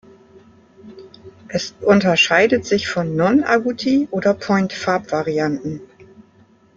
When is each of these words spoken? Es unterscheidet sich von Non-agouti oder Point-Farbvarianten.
Es 1.47 1.75
unterscheidet 1.81 2.65
sich 2.65 2.87
von 2.87 3.15
Non-agouti 3.15 4.07
oder 4.09 4.33
Point-Farbvarianten. 4.33 5.79